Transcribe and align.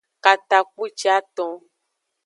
Katakpuciaton. 0.23 1.53